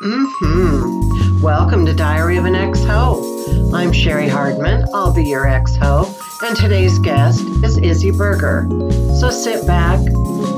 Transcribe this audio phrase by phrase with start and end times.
[0.00, 1.42] Mm-hmm.
[1.42, 3.70] Welcome to Diary of an Ex-Ho.
[3.74, 4.86] I'm Cheri Hardman.
[4.94, 6.10] I'll be your ex-ho.
[6.42, 8.66] And today's guest is Izzy Burger.
[9.20, 9.98] So sit back,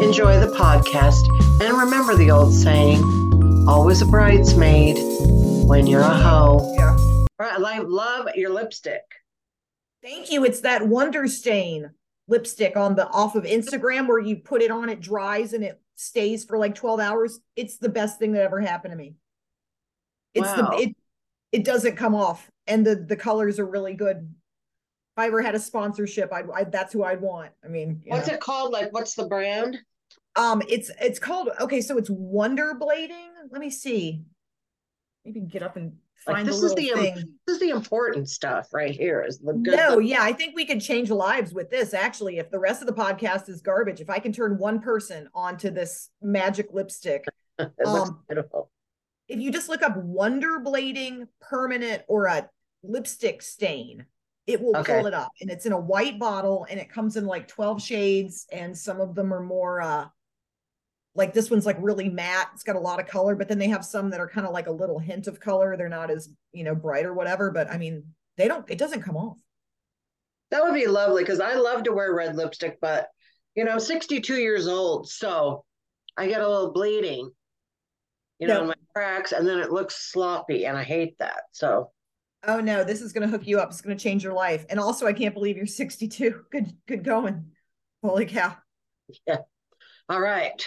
[0.01, 1.27] enjoy the podcast,
[1.61, 3.03] and remember the old saying,
[3.67, 4.99] always a bridesmaid
[5.67, 6.72] when you're a hoe.
[6.79, 6.97] Yeah.
[7.37, 9.03] Right, I love your lipstick.
[10.04, 10.45] Thank you.
[10.45, 11.90] It's that Wonder Stain
[12.29, 15.81] lipstick on the off of Instagram where you put it on, it dries and it
[15.97, 17.41] stays for like 12 hours.
[17.56, 19.16] It's the best thing that ever happened to me.
[20.35, 20.71] It's Wow.
[20.71, 20.97] the it
[21.53, 24.17] it doesn't come off and the the colors are really good.
[25.17, 27.53] If I ever had a sponsorship, I'd, i that's who I'd want.
[27.63, 28.35] I mean, What's know.
[28.35, 28.73] it called?
[28.73, 29.79] Like, what's the brand?
[30.37, 33.29] Um, it's it's called okay, so it's Wonder Blading.
[33.51, 34.23] Let me see.
[35.27, 35.93] Maybe get up and
[36.27, 37.15] Like, find this the is the thing.
[37.47, 39.23] This is the important stuff right here.
[39.23, 39.77] Is the good.
[39.77, 41.93] No, the- yeah, I think we could change lives with this.
[41.93, 45.29] Actually, if the rest of the podcast is garbage, if I can turn one person
[45.35, 47.27] onto this magic lipstick,
[47.59, 48.71] it looks um, beautiful.
[49.33, 52.49] If you just look up Wonder Blading permanent or a
[52.83, 54.07] lipstick stain,
[54.47, 54.93] it will Okay.
[54.93, 55.30] pull it up.
[55.41, 59.01] And it's in a white bottle and it comes in like 12 shades, and some
[59.01, 60.07] of them are more uh
[61.15, 62.49] like this one's like really matte.
[62.55, 64.52] It's got a lot of color, but then they have some that are kind of
[64.52, 65.77] like a little hint of color.
[65.77, 68.05] They're not as, you know, bright or whatever, but I mean,
[68.39, 69.39] they don't, it doesn't come off.
[70.50, 73.08] That would be lovely because I love to wear red lipstick, but
[73.55, 75.64] you know, I'm 62 years old, so
[76.17, 77.30] I get a little bleeding,
[78.39, 78.67] you know, No.
[78.69, 81.42] my cracks, and then it looks sloppy, and I hate that.
[81.52, 81.90] So
[82.44, 83.70] Oh no, this is going to hook you up.
[83.70, 84.66] It's going to change your life.
[84.68, 86.46] And also, I can't believe you're 62.
[86.50, 87.52] Good, good going.
[88.02, 88.56] Holy cow.
[89.26, 89.38] Yeah.
[90.08, 90.64] All right.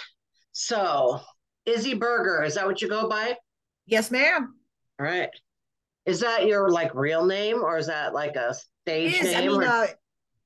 [0.52, 1.20] So
[1.66, 3.36] Izzy Burger, is that what you go by?
[3.86, 4.54] Yes, ma'am.
[4.98, 5.28] All right.
[6.06, 9.34] Is that your like real name or is that like a stage is.
[9.34, 9.52] I name?
[9.52, 9.86] mean, or- uh,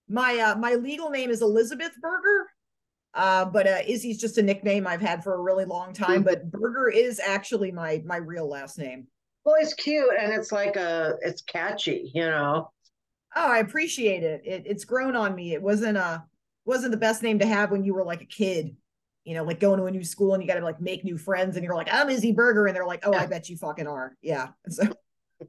[0.08, 2.48] my uh, my legal name is Elizabeth Burger.
[3.14, 6.22] Uh, but uh, Izzy's just a nickname I've had for a really long time.
[6.22, 9.06] But Burger is actually my my real last name.
[9.44, 12.70] well, it's cute and it's like a it's catchy, you know.
[13.34, 14.42] Oh, I appreciate it.
[14.44, 15.52] it it's grown on me.
[15.54, 16.24] It wasn't a
[16.64, 18.76] wasn't the best name to have when you were like a kid.
[19.24, 21.18] You know, like going to a new school and you got to like make new
[21.18, 23.20] friends, and you're like, I'm Izzy Burger, and they're like, Oh, Yeah.
[23.20, 24.16] I bet you fucking are.
[24.22, 24.48] Yeah.
[24.68, 24.84] So,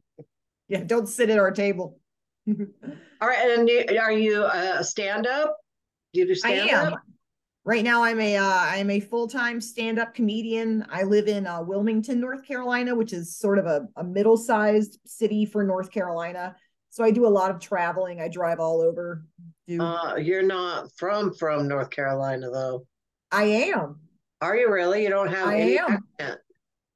[0.68, 2.00] yeah, don't sit at our table.
[2.50, 5.56] All right, and you, are you a stand-up?
[6.14, 7.00] Do you do stand-up?
[7.66, 7.70] Am.
[7.70, 10.86] Right now, I'm a uh, I'm a full time stand up comedian.
[10.90, 15.00] I live in uh, Wilmington, North Carolina, which is sort of a, a middle sized
[15.06, 16.56] city for North Carolina.
[16.90, 18.20] So I do a lot of traveling.
[18.20, 19.24] I drive all over.
[19.68, 22.86] Do Uh, you're not from from North Carolina though.
[23.32, 24.00] I am.
[24.42, 25.04] Are you really?
[25.04, 26.04] You don't have I any am.
[26.20, 26.40] accent.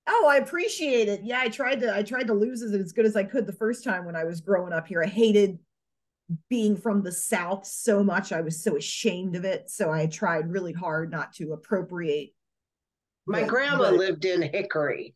[0.08, 1.22] Oh, I appreciate it.
[1.24, 3.54] Yeah, I tried to I tried to lose it as good as I could the
[3.54, 5.02] first time when I was growing up here.
[5.04, 5.58] I hated
[6.50, 8.32] being from the South so much.
[8.32, 9.70] I was so ashamed of it.
[9.70, 12.34] So I tried really hard not to appropriate.
[13.28, 15.16] My Yeah, grandma but- lived in Hickory.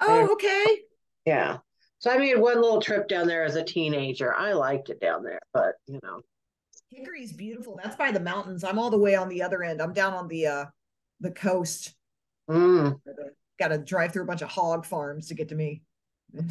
[0.00, 0.82] Oh, okay.
[1.24, 1.58] Yeah.
[1.98, 4.32] So I made one little trip down there as a teenager.
[4.34, 6.20] I liked it down there, but you know.
[6.90, 7.78] Hickory's beautiful.
[7.82, 8.62] That's by the mountains.
[8.64, 9.82] I'm all the way on the other end.
[9.82, 10.64] I'm down on the uh
[11.20, 11.94] the coast.
[12.48, 13.00] Mm.
[13.58, 15.82] Got to drive through a bunch of hog farms to get to me.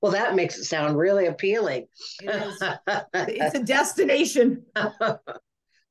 [0.00, 1.86] Well, that makes it sound really appealing.
[2.22, 2.80] It
[3.14, 4.64] it's a destination.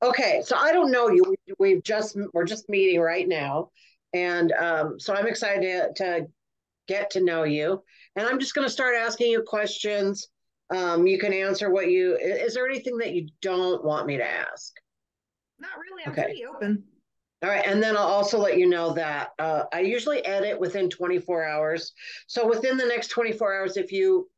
[0.03, 1.35] okay, so I don't know you.
[1.59, 3.69] We've just we're just meeting right now,
[4.13, 6.27] and um, so I'm excited to, to
[6.87, 7.81] get to know you.
[8.15, 10.27] And I'm just going to start asking you questions.
[10.69, 12.15] Um, you can answer what you.
[12.17, 14.71] Is there anything that you don't want me to ask?
[15.59, 16.03] Not really.
[16.05, 16.23] I'm Okay.
[16.23, 16.83] pretty open.
[17.43, 20.89] All right, and then I'll also let you know that uh, I usually edit within
[20.89, 21.91] 24 hours.
[22.25, 24.29] So within the next 24 hours, if you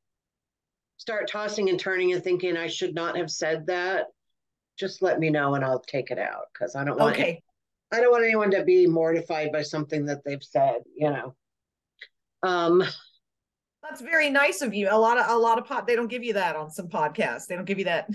[0.98, 4.08] start tossing and turning and thinking I should not have said that,
[4.80, 7.42] just let me know and I'll take it out because I don't want Okay.
[7.92, 10.82] I don't want anyone to be mortified by something that they've said.
[10.98, 11.36] You know.
[12.42, 12.84] Um.
[13.84, 14.88] That's very nice of you.
[14.90, 17.46] A lot of a lot of pod they don't give you that on some podcasts.
[17.46, 18.10] They don't give you that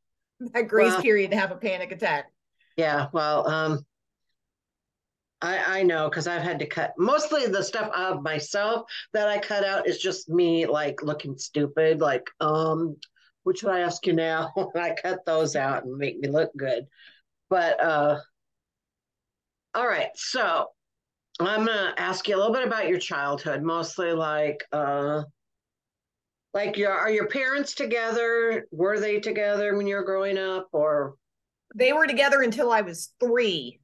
[0.52, 2.26] that grace Well- period to have a panic attack.
[2.76, 3.08] Yeah.
[3.12, 3.48] Well.
[3.48, 3.84] Um.
[5.42, 9.38] I I know because I've had to cut mostly the stuff of myself that I
[9.38, 12.00] cut out is just me like looking stupid.
[12.00, 12.96] Like um.
[13.44, 14.52] What should I ask you now?
[14.74, 16.86] I cut those out and make me look good.
[17.50, 18.18] But uh.
[19.74, 20.08] All right.
[20.16, 20.66] So.
[21.38, 25.22] I'm gonna ask you a little bit about your childhood, mostly like uh
[26.54, 28.66] like your are your parents together?
[28.70, 31.16] Were they together when you were growing up or
[31.74, 33.80] They were together until I was three,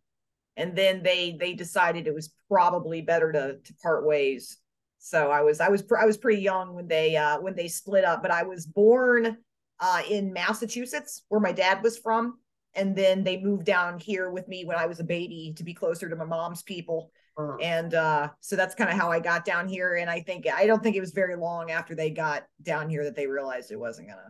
[0.57, 4.59] and then they they decided it was probably better to to part ways.
[4.99, 7.69] So I was I was pr- I was pretty young when they uh when they
[7.69, 9.39] split up, but I was born
[9.81, 12.39] uh in Massachusetts where my dad was from,
[12.75, 15.75] and then they moved down here with me when I was a baby to be
[15.75, 17.11] closer to my mom's people.
[17.39, 17.57] Uh-huh.
[17.63, 19.97] And uh, so that's kind of how I got down here.
[19.97, 23.05] And I think I don't think it was very long after they got down here
[23.05, 24.29] that they realized it wasn't gonna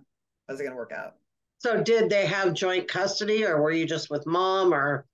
[0.48, 1.14] wasn't gonna work out.
[1.58, 5.06] So did they have joint custody or were you just with mom or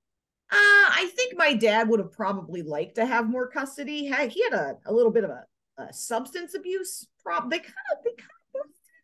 [0.51, 0.55] uh,
[0.91, 4.11] I think my dad would have probably liked to have more custody.
[4.31, 5.45] He had a, a little bit of a,
[5.77, 7.51] a substance abuse problem.
[7.51, 8.39] They kind of they kind of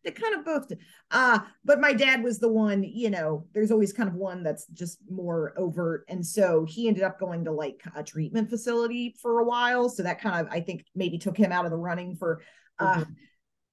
[0.05, 0.71] they kind of both
[1.11, 4.67] uh but my dad was the one you know there's always kind of one that's
[4.69, 9.41] just more overt and so he ended up going to like a treatment facility for
[9.41, 12.15] a while so that kind of i think maybe took him out of the running
[12.15, 12.43] for
[12.79, 13.13] uh mm-hmm.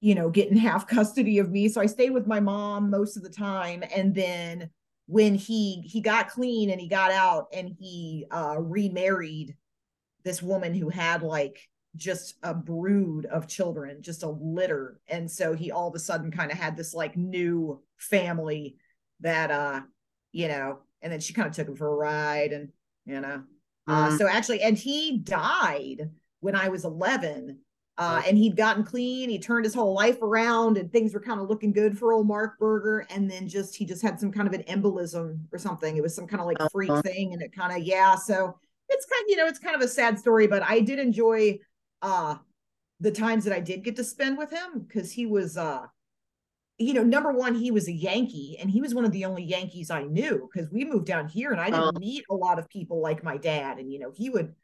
[0.00, 3.22] you know getting half custody of me so i stayed with my mom most of
[3.22, 4.70] the time and then
[5.12, 9.54] when he he got clean and he got out and he uh remarried
[10.24, 14.98] this woman who had like just a brood of children, just a litter.
[15.08, 18.76] And so he all of a sudden kind of had this like new family
[19.20, 19.82] that uh,
[20.32, 22.70] you know, and then she kind of took him for a ride and
[23.04, 23.42] you know.
[23.86, 24.16] Uh, mm-hmm.
[24.16, 26.08] so actually, and he died
[26.40, 27.58] when I was 11.
[27.98, 29.28] Uh, and he'd gotten clean.
[29.28, 32.26] He turned his whole life around, and things were kind of looking good for old
[32.26, 33.06] Mark Burger.
[33.10, 35.96] And then just he just had some kind of an embolism or something.
[35.96, 37.02] It was some kind of like freak uh-huh.
[37.02, 38.14] thing, and it kind of yeah.
[38.14, 38.58] So
[38.88, 41.58] it's kind of you know it's kind of a sad story, but I did enjoy
[42.00, 42.36] uh
[43.00, 45.86] the times that I did get to spend with him because he was uh
[46.78, 49.42] you know number one he was a Yankee and he was one of the only
[49.42, 52.58] Yankees I knew because we moved down here and I didn't uh, meet a lot
[52.58, 54.54] of people like my dad and you know he would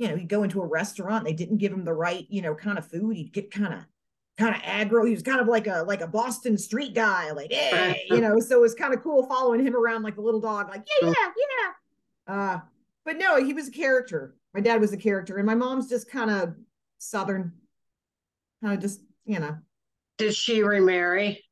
[0.00, 2.54] you know he'd go into a restaurant they didn't give him the right you know
[2.54, 3.80] kind of food he'd get kind of
[4.38, 7.52] kind of aggro he was kind of like a like a Boston street guy like
[7.52, 10.40] hey you know so it was kind of cool following him around like a little
[10.40, 12.34] dog like yeah yeah yeah.
[12.34, 12.60] Uh
[13.04, 14.34] but no he was a character.
[14.54, 16.54] My dad was a character and my mom's just kind of
[16.98, 17.52] southern
[18.62, 19.58] kind of just you know.
[20.16, 21.44] Did she remarry?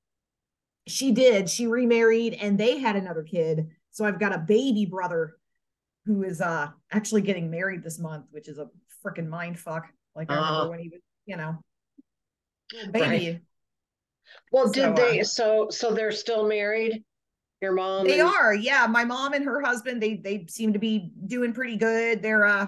[0.87, 1.49] She did.
[1.49, 3.69] She remarried and they had another kid.
[3.91, 5.38] So i've got a baby brother
[6.09, 8.67] who is uh actually getting married this month which is a
[9.05, 11.59] freaking mind fuck like i remember uh, when he was you know
[12.91, 13.41] baby right.
[14.51, 17.05] well so, did they uh, so so they're still married
[17.61, 18.29] your mom they and...
[18.29, 22.23] are yeah my mom and her husband they they seem to be doing pretty good
[22.23, 22.67] they're uh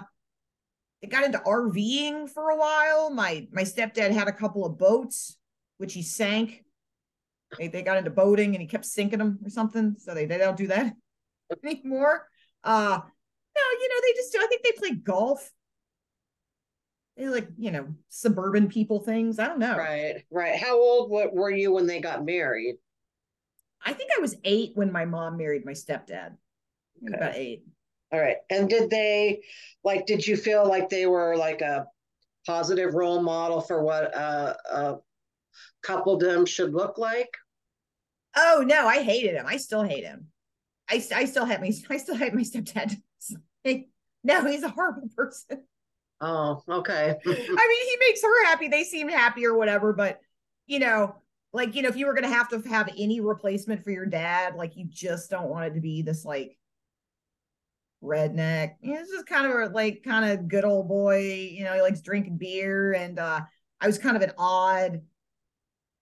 [1.01, 3.09] they got into RVing for a while.
[3.09, 5.35] My my stepdad had a couple of boats,
[5.77, 6.63] which he sank.
[7.57, 9.95] They, they got into boating and he kept sinking them or something.
[9.99, 10.93] So they, they don't do that
[11.65, 12.27] anymore.
[12.63, 13.03] Uh no,
[13.79, 14.39] you know, they just do.
[14.41, 15.51] I think they play golf.
[17.17, 19.37] They like, you know, suburban people things.
[19.37, 19.77] I don't know.
[19.77, 20.57] Right, right.
[20.57, 22.77] How old what were you when they got married?
[23.85, 26.35] I think I was eight when my mom married my stepdad.
[27.03, 27.15] Okay.
[27.15, 27.63] About eight.
[28.11, 28.37] All right.
[28.49, 29.41] And did they
[29.83, 31.87] like did you feel like they were like a
[32.45, 34.97] positive role model for what a, a
[35.85, 37.35] coupledom should look like?
[38.35, 39.45] Oh no, I hated him.
[39.47, 40.27] I still hate him.
[40.89, 41.75] I, I still hate me.
[41.89, 42.95] I still hate my stepdad.
[44.23, 45.63] No, he's a horrible person.
[46.19, 47.15] Oh, okay.
[47.25, 48.67] I mean, he makes her happy.
[48.67, 50.21] They seem happy or whatever, but
[50.67, 51.15] you know,
[51.51, 54.55] like you know, if you were gonna have to have any replacement for your dad,
[54.55, 56.57] like you just don't want it to be this like
[58.03, 58.75] redneck.
[58.81, 61.49] It's just kind of a, like kind of good old boy.
[61.51, 63.41] You know, he likes drinking beer, and uh,
[63.79, 65.01] I was kind of an odd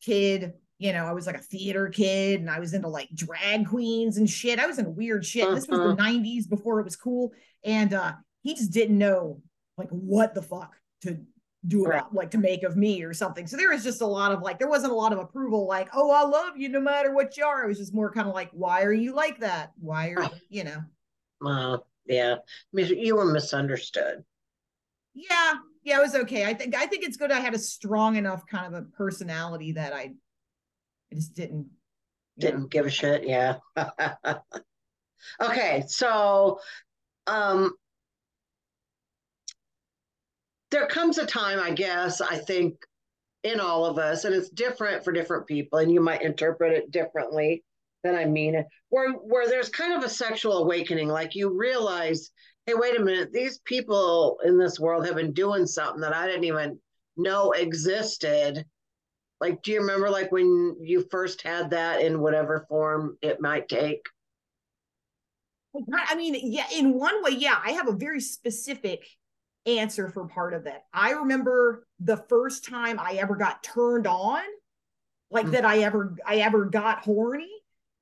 [0.02, 0.54] kid.
[0.80, 4.18] You know, I was like a theater kid, and I was into like drag queens
[4.18, 4.60] and shit.
[4.60, 5.46] I was into weird shit.
[5.46, 5.56] Uh-huh.
[5.56, 6.48] This was the '90s uh-huh.
[6.50, 7.32] before it was cool,
[7.64, 9.42] and uh, he just didn't know
[9.78, 11.20] like what the fuck to
[11.68, 12.14] do about right.
[12.14, 13.46] like to make of me or something.
[13.46, 15.90] So there was just a lot of like there wasn't a lot of approval like,
[15.94, 18.34] "Oh, I love you no matter what you are." It was just more kind of
[18.34, 19.74] like, "Why are you like that?
[19.80, 20.82] Why are, you you know?"
[21.42, 22.38] Wow yeah
[22.74, 24.24] you were misunderstood
[25.14, 25.54] yeah
[25.84, 28.46] yeah it was okay i think i think it's good i had a strong enough
[28.48, 30.12] kind of a personality that i,
[31.12, 31.68] I just didn't
[32.38, 32.68] didn't know.
[32.68, 33.58] give a shit yeah
[35.42, 36.60] okay so
[37.28, 37.74] um
[40.72, 42.76] there comes a time i guess i think
[43.44, 46.92] in all of us and it's different for different people and you might interpret it
[46.92, 47.64] differently
[48.04, 52.32] than I mean, it, where where there's kind of a sexual awakening, like you realize,
[52.66, 56.28] hey, wait a minute, these people in this world have been doing something that I
[56.28, 56.80] didn't even
[57.18, 58.66] know existed.
[59.42, 63.70] Like, do you remember like when you first had that in whatever form it might
[63.70, 64.06] take?
[65.94, 69.06] I mean, yeah, in one way, yeah, I have a very specific
[69.66, 70.86] answer for part of that.
[70.94, 74.42] I remember the first time I ever got turned on,
[75.32, 75.54] like mm-hmm.
[75.54, 77.50] that I ever I ever got horny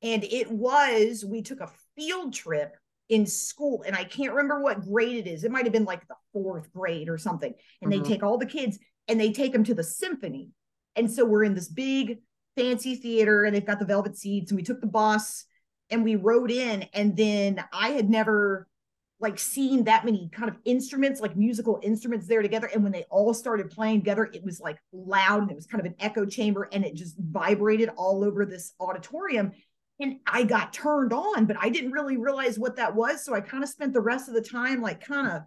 [0.01, 2.75] and it was, we took a field trip
[3.10, 5.44] in school, and I can't remember what grade it is.
[5.44, 7.53] It might have been like the fourth grade or something.
[7.82, 8.03] And mm-hmm.
[8.03, 8.77] they take all the kids
[9.08, 10.50] and they take them to the symphony.
[10.98, 12.20] And so we're in this big
[12.58, 15.46] fancy theater and they've got the velvet seats and we took the bus
[15.89, 18.68] and we rode in and then I had never
[19.20, 22.70] like seen that many kind of instruments, like musical instruments there together.
[22.72, 25.80] And when they all started playing together, it was like loud and it was kind
[25.80, 29.54] of an echo chamber and it just vibrated all over this auditorium.
[30.00, 33.25] And I got turned on, but I didn't really realize what that was.
[33.25, 35.42] So I kind of spent the rest of the time like kind of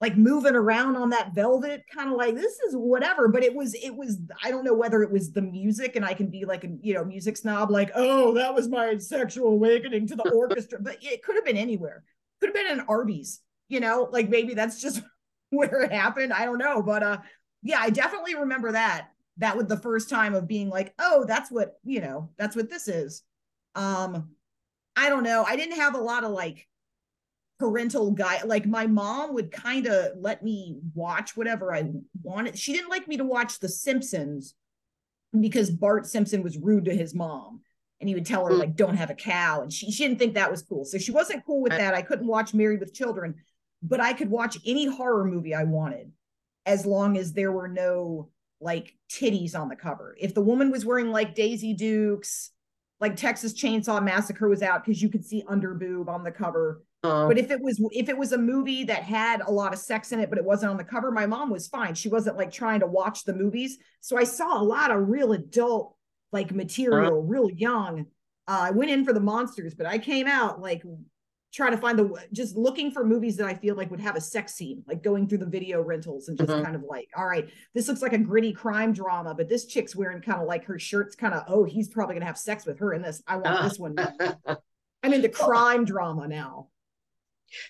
[0.00, 3.74] like moving around on that velvet kind of like this is whatever but it was
[3.74, 6.64] it was i don't know whether it was the music and i can be like
[6.64, 10.78] a you know music snob like oh that was my sexual awakening to the orchestra
[10.80, 12.02] but it could have been anywhere.
[12.40, 15.02] Could have been an arby's you know like maybe that's just
[15.50, 17.18] where it happened i don't know but uh
[17.62, 21.50] yeah i definitely remember that that was the first time of being like oh that's
[21.50, 23.22] what you know that's what this is.
[23.74, 24.30] Um
[24.96, 26.66] i don't know i didn't have a lot of like
[27.60, 31.84] parental guy like my mom would kind of let me watch whatever i
[32.22, 32.58] wanted.
[32.58, 34.54] She didn't like me to watch the simpsons
[35.38, 37.60] because bart simpson was rude to his mom
[38.00, 38.58] and he would tell her mm.
[38.58, 40.84] like don't have a cow and she, she didn't think that was cool.
[40.84, 41.94] So she wasn't cool with that.
[41.94, 43.34] I couldn't watch married with children
[43.82, 46.12] but i could watch any horror movie i wanted
[46.66, 48.28] as long as there were no
[48.60, 50.14] like titties on the cover.
[50.20, 52.50] If the woman was wearing like daisy dukes
[53.00, 56.82] like texas chainsaw massacre was out because you could see under boob on the cover
[57.02, 59.78] uh, but if it was if it was a movie that had a lot of
[59.78, 61.94] sex in it, but it wasn't on the cover, my mom was fine.
[61.94, 63.78] She wasn't like trying to watch the movies.
[64.00, 65.96] So I saw a lot of real adult
[66.32, 68.06] like material, uh, real young.
[68.46, 70.82] Uh, I went in for the monsters, but I came out like
[71.52, 74.20] trying to find the just looking for movies that I feel like would have a
[74.20, 76.62] sex scene, like going through the video rentals and just mm-hmm.
[76.64, 79.96] kind of like, all right, this looks like a gritty crime drama, but this chick's
[79.96, 82.78] wearing kind of like her shirt's kind of, oh, he's probably gonna have sex with
[82.78, 83.22] her in this.
[83.26, 83.68] I want uh.
[83.68, 83.96] this one.
[85.02, 86.68] I'm into crime drama now.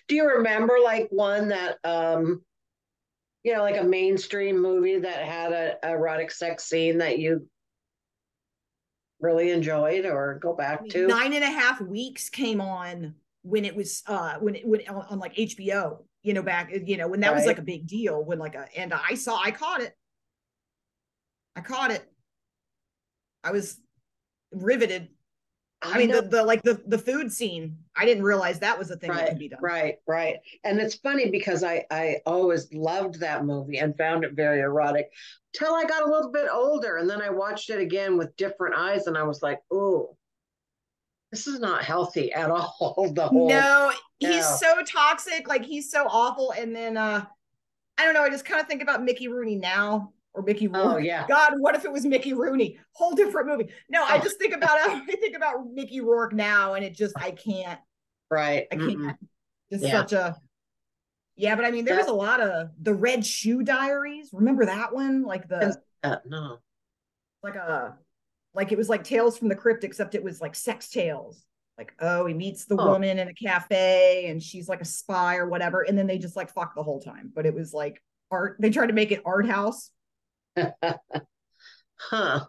[0.07, 2.41] Do you remember like one that um
[3.43, 7.47] you know, like a mainstream movie that had a, a erotic sex scene that you
[9.19, 11.07] really enjoyed or go back to?
[11.07, 15.05] Nine and a half weeks came on when it was uh when it when on,
[15.09, 17.37] on like HBO, you know, back you know, when that right.
[17.37, 19.95] was like a big deal when like a and I saw I caught it.
[21.55, 22.07] I caught it.
[23.43, 23.79] I was
[24.51, 25.09] riveted
[25.83, 27.77] I, I mean, the, the like the the food scene.
[27.95, 29.59] I didn't realize that was a thing right, that could be done.
[29.61, 30.37] Right, right.
[30.63, 35.09] And it's funny because I I always loved that movie and found it very erotic
[35.53, 38.75] till I got a little bit older, and then I watched it again with different
[38.75, 40.15] eyes, and I was like, oh,
[41.31, 43.11] this is not healthy at all.
[43.13, 45.47] The whole no, he's so toxic.
[45.47, 46.51] Like he's so awful.
[46.51, 47.25] And then uh
[47.97, 48.23] I don't know.
[48.23, 50.93] I just kind of think about Mickey Rooney now or Mickey oh, Rourke.
[50.95, 51.25] Oh yeah.
[51.27, 52.79] God, what if it was Mickey Rooney?
[52.93, 53.69] Whole different movie.
[53.89, 54.23] No, I oh.
[54.23, 57.79] just think about I think about Mickey Rourke now, and it just I can't.
[58.29, 58.67] Right.
[58.71, 58.97] I can't.
[58.97, 59.17] Mm-mm.
[59.71, 59.91] Just yeah.
[59.91, 60.35] such a.
[61.35, 64.29] Yeah, but I mean, there was a lot of the Red Shoe Diaries.
[64.33, 65.23] Remember that one?
[65.23, 66.59] Like the uh, no,
[67.41, 67.97] like a
[68.53, 71.43] like it was like Tales from the Crypt, except it was like sex tales.
[71.77, 72.91] Like, oh, he meets the oh.
[72.91, 75.81] woman in a cafe and she's like a spy or whatever.
[75.81, 77.31] And then they just like fuck the whole time.
[77.33, 78.57] But it was like art.
[78.59, 79.89] They tried to make it art house
[81.97, 82.45] huh.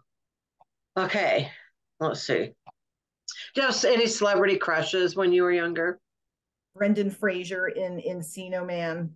[0.96, 1.50] Okay.
[2.00, 2.52] Let's see.
[3.54, 6.00] Just any celebrity crushes when you were younger?
[6.74, 9.14] Brendan Fraser in Encino Man.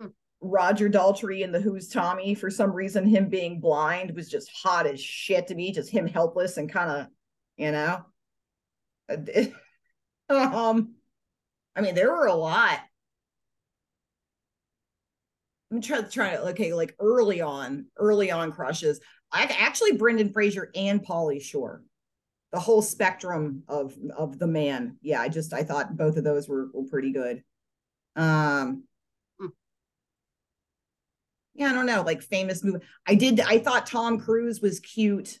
[0.00, 0.08] Hmm.
[0.40, 2.34] Roger Daltrey in The Who's Tommy.
[2.34, 5.72] For some reason, him being blind was just hot as shit to me.
[5.72, 7.06] Just him helpless and kind of,
[7.56, 8.04] you know.
[10.28, 10.94] um,
[11.76, 12.80] I mean, there were a lot.
[15.72, 19.00] I'm trying to try to okay, like early on, early on crushes.
[19.32, 21.82] I actually Brendan Fraser and Pauly Shore,
[22.52, 24.98] the whole spectrum of of the man.
[25.00, 27.42] Yeah, I just I thought both of those were were pretty good.
[28.16, 28.84] Um,
[29.40, 29.46] hmm.
[31.54, 32.84] yeah, I don't know, like famous movie.
[33.06, 33.40] I did.
[33.40, 35.38] I thought Tom Cruise was cute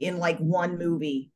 [0.00, 1.30] in like one movie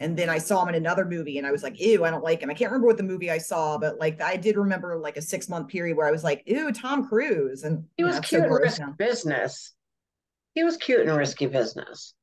[0.00, 2.24] and then I saw him in another movie and I was like, ew, I don't
[2.24, 2.50] like him.
[2.50, 5.22] I can't remember what the movie I saw, but like I did remember like a
[5.22, 7.62] six month period where I was like, ew, Tom Cruise.
[7.62, 8.94] And he was cute so in risky now.
[8.98, 9.72] business.
[10.54, 12.14] He was cute in risky business.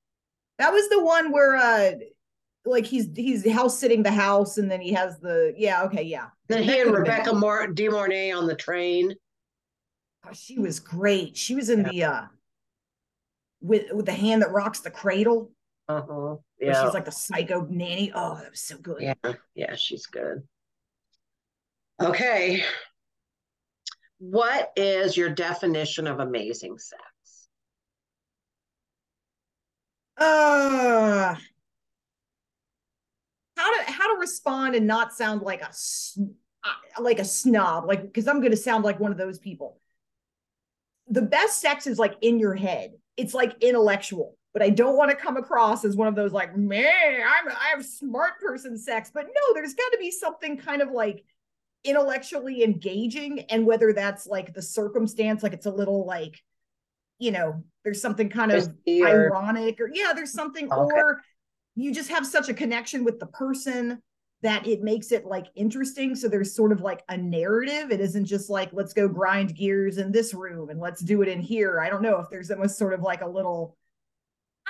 [0.57, 1.91] That was the one where uh
[2.65, 6.27] like he's he's house sitting the house and then he has the yeah, okay, yeah.
[6.47, 9.15] Then he and Rebecca Mor- De Mornay on the train.
[10.27, 11.37] Oh, she was great.
[11.37, 11.89] She was in yeah.
[11.91, 12.21] the uh
[13.61, 15.51] with with the hand that rocks the cradle.
[15.88, 16.38] Uh-huh.
[16.59, 16.83] Yeah.
[16.83, 18.11] She's like the psycho nanny.
[18.13, 19.01] Oh, that was so good.
[19.01, 19.33] Yeah.
[19.55, 20.43] Yeah, she's good.
[22.01, 22.63] Okay.
[24.19, 27.01] What is your definition of amazing sex?
[30.17, 31.35] Uh
[33.61, 38.01] how to how to respond and not sound like a uh, like a snob like
[38.01, 39.79] because i'm going to sound like one of those people
[41.07, 45.12] the best sex is like in your head it's like intellectual but I don't want
[45.12, 49.12] to come across as one of those like, man, I'm I have smart person sex.
[49.13, 51.24] But no, there's got to be something kind of like
[51.84, 56.39] intellectually engaging and whether that's like the circumstance like it's a little like
[57.17, 60.96] you know there's something kind of ironic or yeah there's something oh, okay.
[60.96, 61.22] or
[61.75, 64.00] you just have such a connection with the person
[64.43, 68.25] that it makes it like interesting so there's sort of like a narrative it isn't
[68.25, 71.79] just like let's go grind gears in this room and let's do it in here
[71.79, 73.75] i don't know if there's almost sort of like a little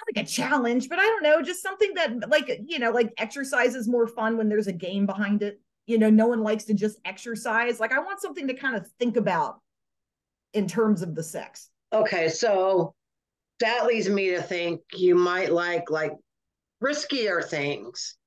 [0.07, 3.75] like a challenge but i don't know just something that like you know like exercise
[3.75, 5.59] is more fun when there's a game behind it.
[5.87, 7.79] You know no one likes to just exercise.
[7.79, 9.59] Like i want something to kind of think about
[10.53, 11.69] in terms of the sex.
[11.93, 12.93] Okay so
[13.59, 16.13] that leads me to think you might like like
[16.83, 18.17] riskier things.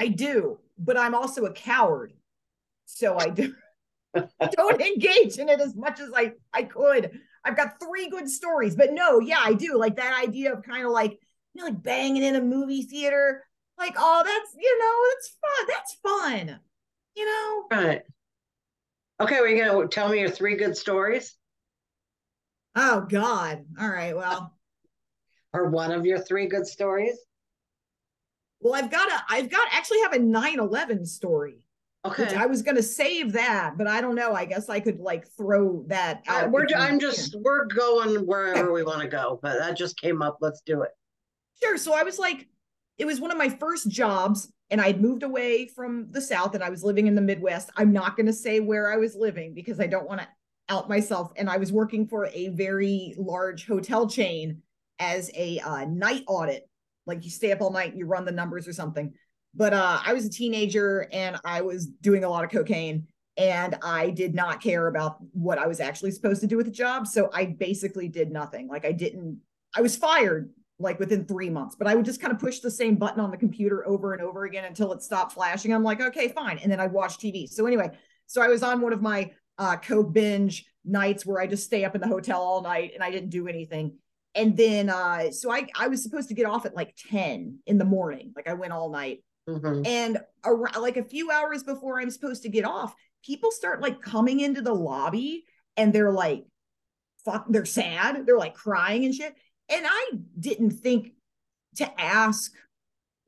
[0.00, 2.12] I do but i'm also a coward
[2.86, 3.54] so i do.
[4.56, 8.76] Don't engage in it as much as i i could i've got three good stories
[8.76, 11.18] but no yeah i do like that idea of kind of like
[11.54, 13.44] you know like banging in a movie theater
[13.78, 15.66] like, oh, that's you know, that's fun.
[15.68, 16.60] That's fun.
[17.16, 17.64] You know?
[17.70, 18.02] Right.
[19.20, 21.36] Okay, well, you gonna tell me your three good stories?
[22.74, 23.64] Oh God.
[23.80, 24.16] All right.
[24.16, 24.56] Well.
[25.52, 27.18] or one of your three good stories?
[28.60, 31.64] Well, I've got a I've got actually have a 9-11 story.
[32.04, 32.34] Okay.
[32.34, 34.34] I was gonna save that, but I don't know.
[34.34, 36.50] I guess I could like throw that out.
[36.50, 38.72] We're I'm just we're going wherever okay.
[38.72, 40.38] we want to go, but that just came up.
[40.40, 40.90] Let's do it.
[41.62, 41.76] Sure.
[41.76, 42.48] So I was like,
[42.98, 46.64] it was one of my first jobs and I'd moved away from the South and
[46.64, 47.70] I was living in the Midwest.
[47.76, 50.28] I'm not going to say where I was living because I don't want to
[50.68, 51.30] out myself.
[51.36, 54.62] And I was working for a very large hotel chain
[54.98, 56.68] as a uh, night audit.
[57.04, 59.12] Like you stay up all night, and you run the numbers or something.
[59.54, 63.06] But uh, I was a teenager and I was doing a lot of cocaine
[63.36, 66.72] and I did not care about what I was actually supposed to do with the
[66.72, 67.06] job.
[67.06, 68.68] So I basically did nothing.
[68.68, 69.40] Like I didn't,
[69.74, 71.76] I was fired like within three months.
[71.76, 74.22] But I would just kind of push the same button on the computer over and
[74.22, 75.72] over again until it stopped flashing.
[75.72, 76.58] I'm like, okay, fine.
[76.58, 77.48] And then I'd watch TV.
[77.48, 77.90] So anyway,
[78.26, 81.84] so I was on one of my uh, Coke binge nights where I just stay
[81.84, 83.96] up in the hotel all night and I didn't do anything.
[84.34, 87.78] And then uh, so I I was supposed to get off at like 10 in
[87.78, 88.32] the morning.
[88.34, 89.22] Like I went all night.
[89.48, 89.82] Mm-hmm.
[89.86, 94.00] And around, like a few hours before I'm supposed to get off, people start like
[94.00, 95.44] coming into the lobby
[95.76, 96.44] and they're like,
[97.24, 98.26] fuck, they're sad.
[98.26, 99.34] They're like crying and shit
[99.72, 101.12] and I didn't think
[101.76, 102.52] to ask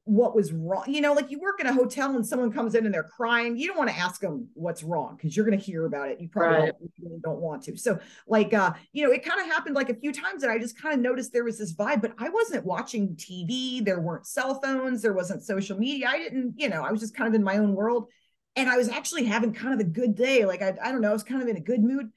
[0.05, 0.85] what was wrong.
[0.87, 3.57] You know, like you work in a hotel and someone comes in and they're crying,
[3.57, 6.21] you don't want to ask them what's wrong because you're going to hear about it.
[6.21, 6.73] You probably right.
[6.79, 7.77] don't, really don't want to.
[7.77, 10.59] So, like, uh, you know, it kind of happened like a few times and I
[10.59, 13.83] just kind of noticed there was this vibe, but I wasn't watching TV.
[13.83, 16.09] There weren't cell phones, there wasn't social media.
[16.09, 18.09] I didn't, you know, I was just kind of in my own world.
[18.57, 20.45] And I was actually having kind of a good day.
[20.45, 22.11] Like, I, I don't know, I was kind of in a good mood.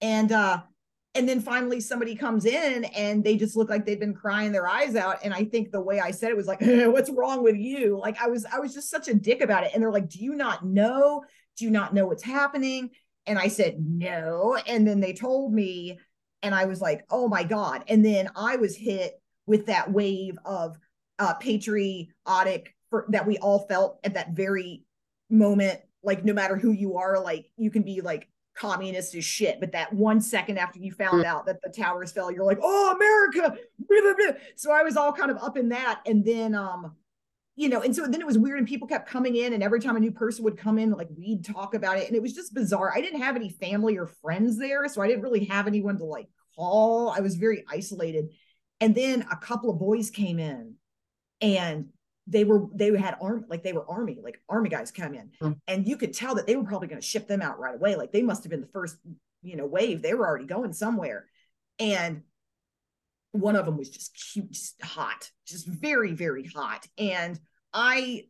[0.00, 0.62] And uh,
[1.14, 4.68] and then finally somebody comes in and they just look like they've been crying their
[4.68, 5.18] eyes out.
[5.24, 7.98] And i think the way i said it was like what's wrong with you?
[7.98, 9.72] Like i was i was just such a dick about it.
[9.74, 11.24] And they're like do you not know?
[11.56, 12.90] Do you not know what's happening?
[13.26, 14.56] And i said no.
[14.66, 15.98] And then they told me
[16.42, 17.84] and i was like oh my god.
[17.88, 20.78] And then i was hit with that wave of
[21.18, 24.84] uh patriotic for, that we all felt at that very
[25.28, 25.80] moment.
[26.04, 29.60] Like no matter who you are like you can be like communist is shit.
[29.60, 32.94] But that one second after you found out that the towers fell, you're like, oh,
[32.94, 33.58] America.
[34.56, 36.00] So I was all kind of up in that.
[36.06, 36.94] And then, um,
[37.56, 39.80] you know, and so then it was weird and people kept coming in and every
[39.80, 42.06] time a new person would come in, like we'd talk about it.
[42.06, 42.92] And it was just bizarre.
[42.94, 44.86] I didn't have any family or friends there.
[44.88, 47.10] So I didn't really have anyone to like call.
[47.10, 48.30] I was very isolated.
[48.80, 50.74] And then a couple of boys came in
[51.40, 51.88] and
[52.26, 55.30] they were they had arm like they were army like army guys come in.
[55.40, 55.56] Mm.
[55.66, 57.96] and you could tell that they were probably going to ship them out right away.
[57.96, 58.96] Like they must have been the first
[59.42, 60.02] you know wave.
[60.02, 61.26] They were already going somewhere.
[61.78, 62.22] And
[63.32, 66.86] one of them was just cute just hot just very very hot.
[66.98, 67.38] And
[67.72, 68.24] i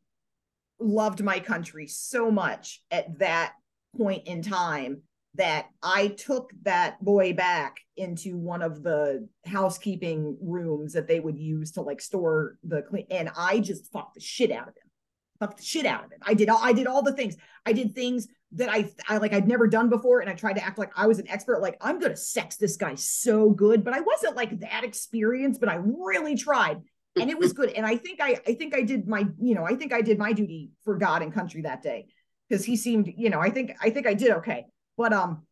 [0.78, 3.52] loved my country so much at that
[3.96, 5.02] point in time
[5.34, 11.38] that I took that boy back into one of the housekeeping rooms that they would
[11.38, 14.90] use to like store the clean and I just fucked the shit out of him.
[15.38, 16.18] Fucked the shit out of him.
[16.22, 17.36] I did all I did all the things.
[17.64, 20.64] I did things that I I like I'd never done before and I tried to
[20.64, 23.84] act like I was an expert like I'm going to sex this guy so good,
[23.84, 26.80] but I wasn't like that experienced, but I really tried.
[27.18, 29.64] And it was good and I think I I think I did my, you know,
[29.64, 32.08] I think I did my duty for God and country that day
[32.48, 34.66] because he seemed, you know, I think I think I did okay
[35.00, 35.44] but um,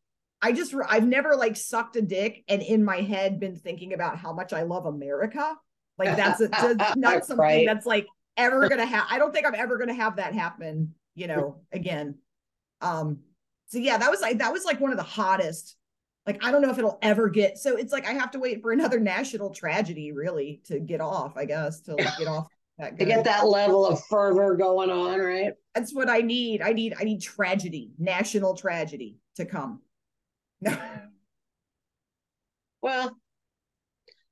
[0.42, 4.18] I just I've never like sucked a dick and in my head been thinking about
[4.18, 5.56] how much I love America.
[5.96, 7.66] Like that's, a, that's not something right.
[7.66, 8.06] that's like
[8.36, 9.06] ever gonna have.
[9.08, 10.94] I don't think I'm ever gonna have that happen.
[11.14, 12.16] You know, again.
[12.82, 13.20] Um.
[13.68, 15.76] So yeah, that was like that was like one of the hottest.
[16.26, 17.56] Like I don't know if it'll ever get.
[17.56, 21.38] So it's like I have to wait for another national tragedy really to get off.
[21.38, 22.48] I guess to like, get off
[22.98, 25.54] to get that level of fervor going on, right?
[25.74, 26.60] That's what I need.
[26.60, 29.80] I need I need tragedy, national tragedy to come.
[32.82, 33.16] well,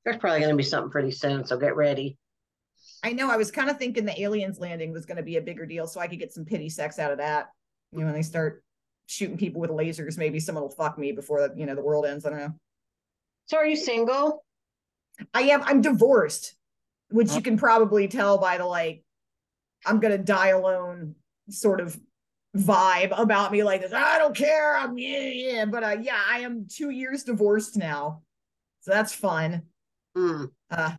[0.05, 2.16] there's probably going to be something pretty soon, so get ready.
[3.03, 3.31] I know.
[3.31, 5.87] I was kind of thinking the aliens landing was going to be a bigger deal,
[5.87, 7.49] so I could get some pity sex out of that.
[7.92, 8.62] You know, when they start
[9.07, 12.07] shooting people with lasers, maybe someone will fuck me before the, you know the world
[12.07, 12.27] ends.
[12.27, 12.55] I don't know.
[13.47, 14.45] So, are you single?
[15.33, 15.62] I am.
[15.62, 16.55] I'm divorced,
[17.11, 17.42] which you oh.
[17.42, 19.03] can probably tell by the like,
[19.85, 21.14] I'm gonna die alone
[21.49, 21.99] sort of
[22.57, 23.92] vibe about me like this.
[23.92, 24.77] I don't care.
[24.77, 25.64] I'm yeah, yeah.
[25.64, 28.23] But uh, yeah, I am two years divorced now,
[28.81, 29.62] so that's fun.
[30.16, 30.51] Mm.
[30.71, 30.92] Uh,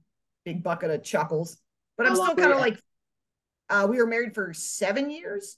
[0.46, 1.58] big bucket of chuckles.
[1.98, 2.80] But I'm still kind of like,
[3.70, 5.58] uh, we were married for seven years.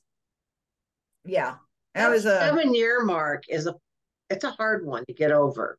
[1.25, 1.55] Yeah,
[1.95, 3.75] that was a seven year mark is a
[4.29, 5.77] it's a hard one to get over.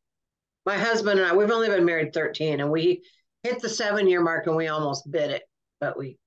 [0.67, 3.03] My husband and I, we've only been married 13 and we
[3.43, 5.43] hit the seven year mark and we almost bit it,
[5.81, 6.19] but we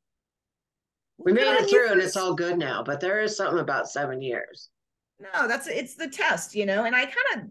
[1.18, 2.84] we made it through and it's all good now.
[2.84, 4.70] But there is something about seven years.
[5.20, 6.86] No, that's it's the test, you know.
[6.86, 7.42] And I kind of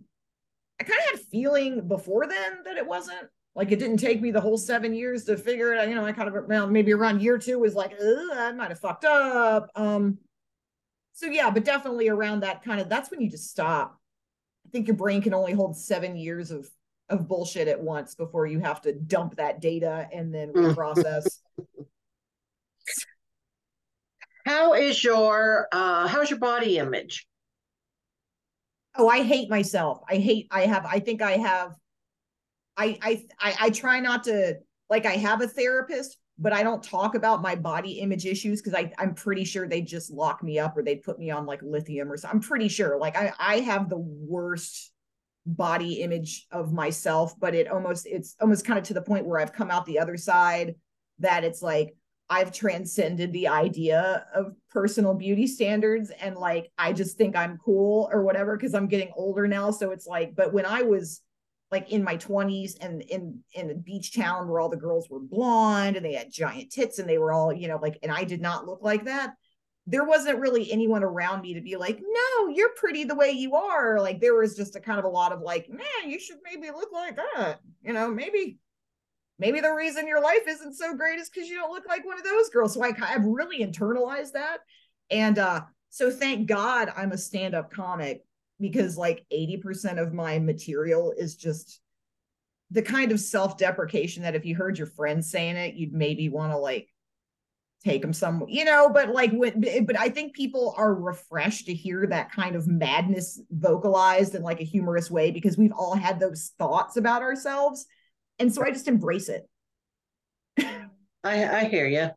[0.81, 4.20] I kind of had a feeling before then that it wasn't like it didn't take
[4.20, 5.88] me the whole seven years to figure it out.
[5.88, 8.81] You know, I kind of well, maybe around year two was like, I might have
[8.81, 9.70] fucked up.
[9.75, 10.18] Um,
[11.12, 13.98] so yeah, but definitely around that kind of that's when you just stop.
[14.66, 16.68] I think your brain can only hold seven years of
[17.09, 20.75] of bullshit at once before you have to dump that data and then mm.
[24.44, 27.26] How is your uh how's your body image?
[28.96, 30.00] Oh, I hate myself.
[30.09, 31.74] I hate I have I think I have
[32.76, 34.57] I I I, I try not to
[34.90, 38.74] like I have a therapist, but I don't talk about my body image issues because
[38.74, 41.62] I I'm pretty sure they just lock me up or they put me on like
[41.62, 42.38] lithium or something.
[42.38, 42.98] I'm pretty sure.
[42.98, 44.92] Like I I have the worst
[45.46, 49.40] body image of myself, but it almost it's almost kind of to the point where
[49.40, 50.74] I've come out the other side
[51.20, 51.94] that it's like
[52.33, 58.09] I've transcended the idea of personal beauty standards and like I just think I'm cool
[58.11, 59.71] or whatever because I'm getting older now.
[59.71, 61.21] So it's like, but when I was
[61.71, 65.21] like in my 20s and in in a beach town where all the girls were
[65.21, 68.25] blonde and they had giant tits and they were all you know like and i
[68.25, 69.33] did not look like that
[69.87, 73.55] there wasn't really anyone around me to be like no you're pretty the way you
[73.55, 76.37] are like there was just a kind of a lot of like man you should
[76.45, 78.59] maybe look like that you know maybe
[79.42, 82.18] maybe the reason your life isn't so great is because you don't look like one
[82.18, 84.59] of those girls so i i've really internalized that
[85.11, 88.22] and uh so thank god i'm a stand-up comic
[88.62, 91.81] because like 80% of my material is just
[92.70, 96.52] the kind of self-deprecation that if you heard your friends saying it, you'd maybe want
[96.52, 96.88] to like
[97.85, 101.74] take them some, you know, but like when but I think people are refreshed to
[101.74, 106.18] hear that kind of madness vocalized in like a humorous way because we've all had
[106.18, 107.85] those thoughts about ourselves.
[108.42, 109.48] And so I just embrace it.
[111.24, 112.11] I I hear you.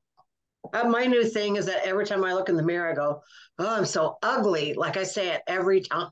[0.74, 3.22] Uh, my new thing is that every time I look in the mirror, I go,
[3.60, 6.10] "Oh, I'm so ugly." Like I say it every time.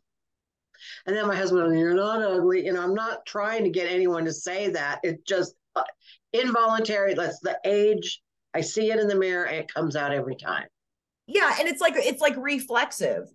[1.08, 2.64] And then my husband, you're not ugly.
[2.64, 5.00] You know, I'm not trying to get anyone to say that.
[5.02, 5.84] It's just uh,
[6.32, 7.16] involuntary.
[7.16, 8.22] That's the age.
[8.54, 10.68] I see it in the mirror and it comes out every time.
[11.26, 11.56] Yeah.
[11.60, 13.30] And it's like, it's like reflexive.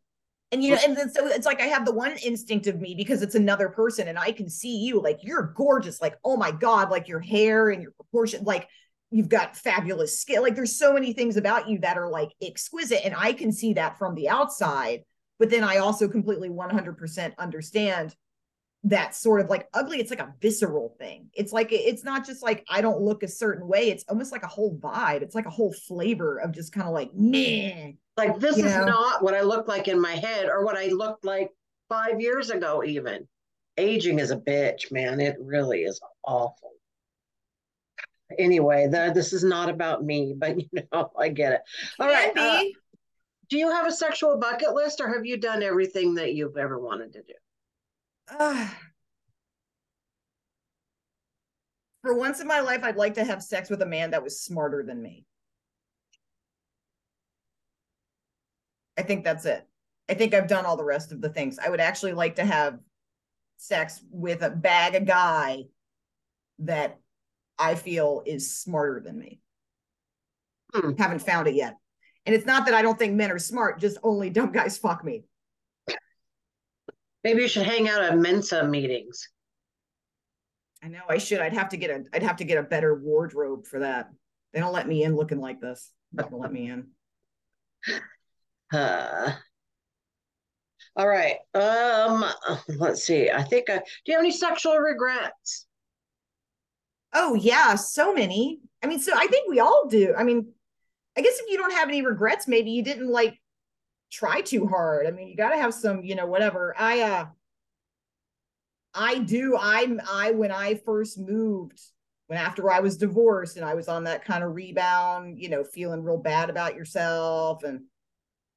[0.51, 2.95] And you know, and then so it's like I have the one instinct of me
[2.95, 6.51] because it's another person and I can see you like you're gorgeous, like, oh my
[6.51, 8.67] God, like your hair and your proportion, like
[9.11, 10.41] you've got fabulous skin.
[10.41, 13.05] Like there's so many things about you that are like exquisite.
[13.05, 15.03] And I can see that from the outside
[15.39, 18.15] but then I also completely 100% understand
[18.85, 19.99] that sort of like ugly.
[19.99, 21.31] It's like a visceral thing.
[21.35, 23.91] It's like, it's not just like I don't look a certain way.
[23.91, 25.23] It's almost like a whole vibe.
[25.23, 27.93] It's like a whole flavor of just kind of like, meh.
[28.19, 30.89] Like, this you is not what I look like in my head or what I
[30.89, 31.51] looked like
[31.89, 33.27] five years ago, even.
[33.79, 35.21] Aging is a bitch, man.
[35.21, 36.73] It really is awful
[38.39, 41.61] anyway the, this is not about me but you know i get it
[41.99, 42.37] All right.
[42.37, 42.63] Uh,
[43.49, 46.79] do you have a sexual bucket list or have you done everything that you've ever
[46.79, 47.33] wanted to do?
[48.29, 48.69] Uh,
[52.03, 54.43] for once in my life, I'd like to have sex with a man that was
[54.43, 55.25] smarter than me.
[58.99, 59.67] I think that's it.
[60.09, 61.59] I think I've done all the rest of the things.
[61.59, 62.79] I would actually like to have
[63.59, 65.65] sex with a bag of guy
[66.61, 66.99] that
[67.59, 69.41] I feel is smarter than me.
[70.75, 70.93] Hmm.
[70.99, 71.77] Haven't found it yet.
[72.27, 75.05] And it's not that I don't think men are smart, just only dumb guys fuck
[75.05, 75.25] me.
[77.25, 79.29] Maybe you should hang out at Mensa meetings.
[80.83, 81.41] I know I should.
[81.41, 84.11] I'd have to get a I'd have to get a better wardrobe for that.
[84.53, 85.91] They don't let me in looking like this.
[86.13, 86.89] They don't let me in.
[88.73, 89.33] Uh,
[90.97, 91.37] all right.
[91.55, 92.25] Um,
[92.69, 93.31] let's see.
[93.31, 95.67] I think I do you have any sexual regrets?
[97.13, 98.61] Oh yeah, so many.
[98.83, 100.15] I mean, so I think we all do.
[100.17, 100.53] I mean,
[101.17, 103.41] I guess if you don't have any regrets, maybe you didn't like
[104.13, 105.07] try too hard.
[105.07, 106.75] I mean, you got to have some, you know, whatever.
[106.79, 107.27] I uh
[108.95, 111.81] I do I'm I when I first moved
[112.27, 115.65] when after I was divorced and I was on that kind of rebound, you know,
[115.65, 117.85] feeling real bad about yourself and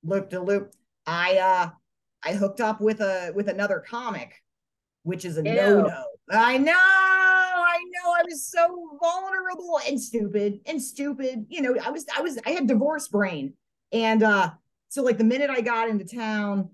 [0.03, 0.73] loop to loop,
[1.05, 1.69] I uh
[2.23, 4.33] I hooked up with a with another comic,
[5.03, 6.03] which is a no no.
[6.29, 8.11] I know, I know.
[8.11, 11.45] I was so vulnerable and stupid and stupid.
[11.49, 13.53] You know, I was I was I had divorce brain.
[13.91, 14.51] And uh
[14.89, 16.69] so like the minute I got into town,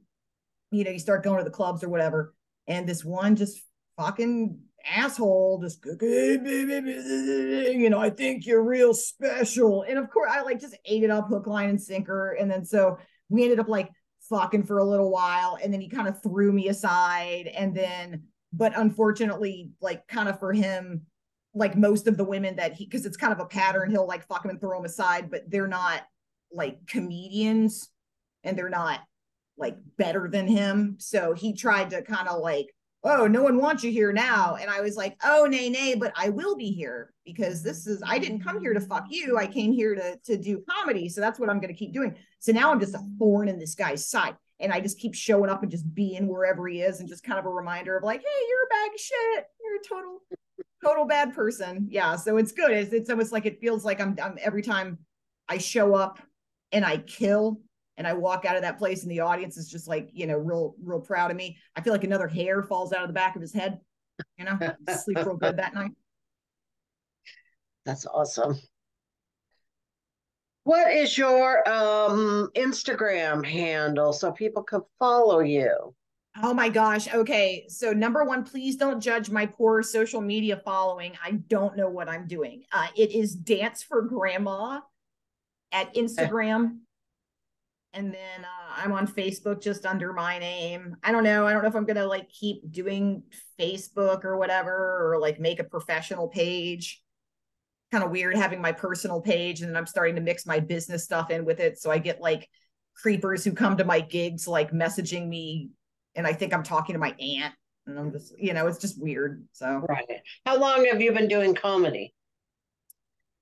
[0.72, 2.34] you know, you start going to the clubs or whatever,
[2.68, 3.62] and this one just
[3.98, 10.62] fucking asshole just you know i think you're real special and of course i like
[10.62, 12.98] just ate it up hook line and sinker and then so
[13.30, 13.90] we ended up like
[14.30, 18.24] fucking for a little while and then he kind of threw me aside and then
[18.54, 21.02] but unfortunately like kind of for him
[21.54, 24.28] like most of the women that he because it's kind of a pattern he'll like
[24.28, 26.02] fuck him and throw him aside but they're not
[26.52, 27.90] like comedians
[28.44, 29.00] and they're not
[29.58, 32.68] like better than him so he tried to kind of like
[33.04, 34.58] oh, no one wants you here now.
[34.60, 38.02] And I was like, oh, nay, nay, but I will be here because this is,
[38.06, 39.38] I didn't come here to fuck you.
[39.38, 41.10] I came here to, to do comedy.
[41.10, 42.16] So that's what I'm going to keep doing.
[42.40, 44.36] So now I'm just a thorn in this guy's side.
[44.60, 47.38] And I just keep showing up and just being wherever he is and just kind
[47.38, 49.46] of a reminder of like, hey, you're a bag of shit.
[49.64, 50.22] You're a total,
[50.84, 51.88] total bad person.
[51.92, 52.16] Yeah.
[52.16, 52.72] So it's good.
[52.72, 54.98] It's, it's almost like it feels like I'm, I'm every time
[55.48, 56.20] I show up
[56.72, 57.60] and I kill,
[57.98, 60.38] and I walk out of that place and the audience is just like, you know,
[60.38, 61.58] real, real proud of me.
[61.76, 63.80] I feel like another hair falls out of the back of his head,
[64.38, 64.58] you know,
[65.04, 65.92] sleep real good that night.
[67.86, 68.60] That's awesome.
[70.68, 75.96] What is your um, Instagram handle so people can follow you?
[76.44, 77.08] Oh my gosh.
[77.08, 77.68] Okay.
[77.70, 81.14] So, number one, please don't judge my poor social media following.
[81.24, 82.64] I don't know what I'm doing.
[82.74, 84.82] Uh, it is Dance for Grandma
[85.72, 86.80] at Instagram
[87.94, 90.98] and then uh, I'm on Facebook just under my name.
[91.02, 91.48] I don't know.
[91.48, 93.24] I don't know if I'm gonna like keep doing
[93.58, 97.02] Facebook or whatever, or like make a professional page.
[97.92, 101.04] Kind of weird having my personal page, and then I'm starting to mix my business
[101.04, 101.80] stuff in with it.
[101.80, 102.50] So I get like
[102.96, 105.70] creepers who come to my gigs, like messaging me,
[106.16, 107.54] and I think I'm talking to my aunt,
[107.86, 109.46] and I'm just, you know, it's just weird.
[109.54, 110.06] So right.
[110.46, 112.14] How long have you been doing comedy?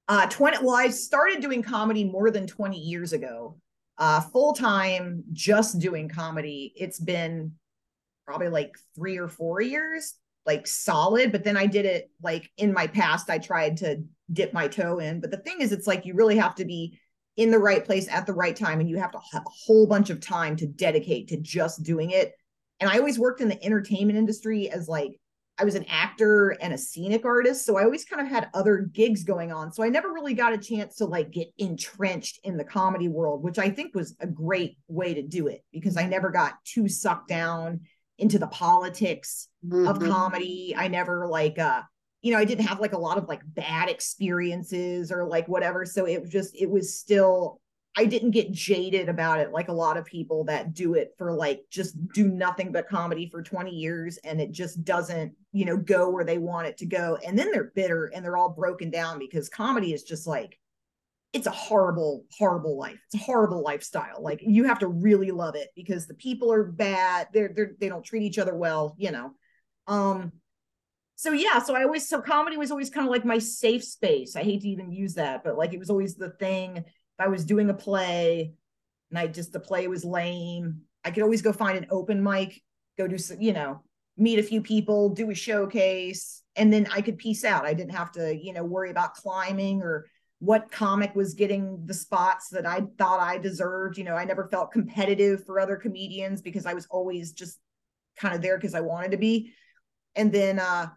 [0.08, 0.58] Uh, 20.
[0.62, 3.58] Well, I started doing comedy more than 20 years ago
[3.98, 7.54] uh, full time, just doing comedy, it's been
[8.26, 11.32] probably like three or four years, like solid.
[11.32, 15.00] But then I did it like in my past, I tried to dip my toe
[15.00, 15.22] in.
[15.22, 17.00] But the thing is, it's like you really have to be
[17.38, 19.88] in the right place at the right time, and you have to have a whole
[19.88, 22.34] bunch of time to dedicate to just doing it.
[22.80, 25.20] And I always worked in the entertainment industry as like
[25.58, 27.66] I was an actor and a scenic artist.
[27.66, 29.72] So I always kind of had other gigs going on.
[29.72, 33.42] So I never really got a chance to like get entrenched in the comedy world,
[33.42, 36.90] which I think was a great way to do it because I never got too
[36.90, 37.82] sucked down
[38.18, 39.88] into the politics mm-hmm.
[39.88, 40.74] of comedy.
[40.78, 41.82] I never like uh
[42.22, 45.86] you know, I didn't have like a lot of like bad experiences or like whatever.
[45.86, 47.62] So it was just it was still
[47.98, 51.32] I didn't get jaded about it like a lot of people that do it for
[51.32, 55.78] like just do nothing but comedy for 20 years and it just doesn't, you know,
[55.78, 57.18] go where they want it to go.
[57.26, 60.60] And then they're bitter and they're all broken down because comedy is just like
[61.36, 62.98] it's a horrible, horrible life.
[63.08, 64.24] It's a horrible lifestyle.
[64.24, 67.28] Like you have to really love it because the people are bad.
[67.34, 69.32] They're they're they don't treat each other well, you know.
[69.86, 70.32] Um
[71.18, 74.38] so yeah, so I always so comedy was always kind of like my safe space.
[74.38, 76.86] I hate to even use that, but like it was always the thing if
[77.20, 78.54] I was doing a play
[79.10, 82.62] and I just the play was lame, I could always go find an open mic,
[82.98, 83.84] go do some, you know,
[84.16, 87.66] meet a few people, do a showcase, and then I could piece out.
[87.66, 90.06] I didn't have to, you know, worry about climbing or
[90.40, 93.98] what comic was getting the spots that I thought I deserved.
[93.98, 97.60] You know, I never felt competitive for other comedians because I was always just
[98.18, 99.54] kind of there because I wanted to be.
[100.16, 100.88] And then uh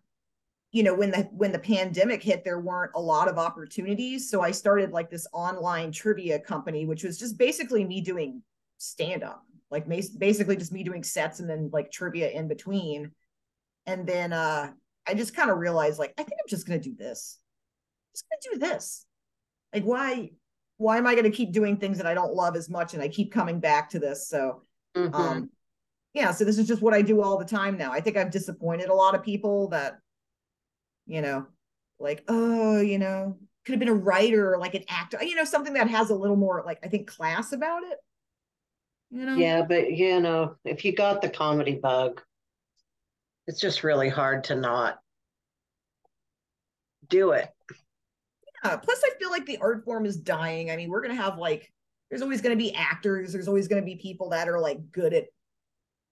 [0.71, 4.43] you know when the when the pandemic hit there weren't a lot of opportunities so
[4.43, 8.43] i started like this online trivia company which was just basically me doing
[8.77, 9.87] stand up like
[10.19, 13.11] basically just me doing sets and then like trivia in between
[13.87, 14.71] and then uh
[15.07, 17.39] i just kind of realized like i think i'm just going to do this
[18.07, 19.07] I'm just going to do this
[19.73, 20.31] like why
[20.77, 23.03] why am i going to keep doing things that i don't love as much and
[23.03, 24.63] i keep coming back to this so
[24.97, 25.15] mm-hmm.
[25.15, 25.51] um
[26.15, 28.31] yeah so this is just what i do all the time now i think i've
[28.31, 29.99] disappointed a lot of people that
[31.09, 31.47] you know,
[31.99, 35.45] like, oh, you know, could have been a writer or like an actor, you know,
[35.45, 37.99] something that has a little more like I think class about it.
[39.11, 39.35] You know?
[39.35, 42.21] Yeah, but you know, if you got the comedy bug,
[43.47, 44.99] it's just really hard to not
[47.09, 47.49] do it.
[48.65, 48.77] Yeah.
[48.77, 50.71] Plus, I feel like the art form is dying.
[50.71, 51.73] I mean, we're gonna have like
[52.11, 53.33] there's always gonna be actors.
[53.33, 55.25] There's always gonna be people that are like good at.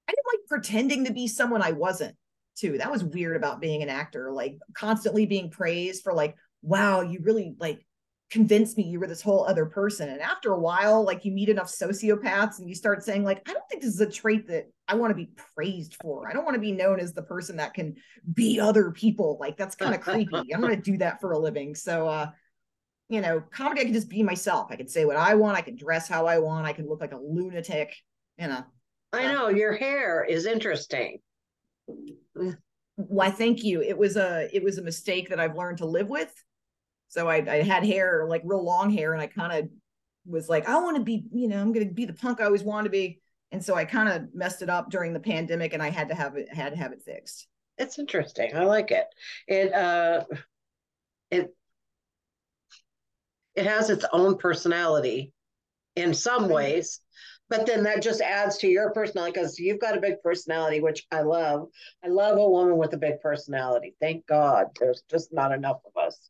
[0.08, 2.16] I didn't like pretending to be someone I wasn't.
[2.56, 2.78] Too.
[2.78, 4.32] That was weird about being an actor.
[4.32, 7.85] Like constantly being praised for like, wow, you really like
[8.30, 10.08] convinced me you were this whole other person.
[10.08, 13.52] And after a while, like you meet enough sociopaths and you start saying, like, I
[13.52, 16.28] don't think this is a trait that I want to be praised for.
[16.28, 17.94] I don't want to be known as the person that can
[18.34, 19.36] beat other people.
[19.40, 20.54] Like that's kind of creepy.
[20.54, 21.74] I'm gonna do that for a living.
[21.74, 22.30] So uh,
[23.08, 24.68] you know, comedy, I can just be myself.
[24.70, 27.00] I can say what I want, I can dress how I want, I can look
[27.00, 27.94] like a lunatic,
[28.38, 28.64] you know.
[29.12, 31.18] I know your hair is interesting.
[32.96, 33.82] Why thank you.
[33.82, 36.32] It was a it was a mistake that I've learned to live with
[37.16, 39.70] so I, I had hair, like real long hair, and I kind of
[40.26, 42.44] was like, I want to be, you know, I'm going to be the punk I
[42.44, 43.20] always wanted to be.
[43.52, 46.14] And so I kind of messed it up during the pandemic, and I had to
[46.14, 47.46] have it had to have it fixed.
[47.78, 48.54] It's interesting.
[48.54, 49.06] I like it.
[49.48, 50.24] It uh,
[51.30, 51.54] it
[53.54, 55.32] it has its own personality
[55.94, 57.00] in some ways
[57.48, 61.06] but then that just adds to your personality because you've got a big personality which
[61.10, 61.68] i love
[62.04, 66.04] i love a woman with a big personality thank god there's just not enough of
[66.04, 66.28] us